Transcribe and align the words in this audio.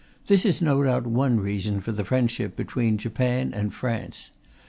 This 0.25 0.47
is 0.47 0.63
no 0.63 0.81
doubt 0.81 1.05
one 1.05 1.39
reason 1.39 1.79
for 1.79 1.91
the 1.91 2.03
friendship 2.03 2.55
between 2.55 2.97
Japan 2.97 3.53
and 3.53 3.71
France. 3.71 4.31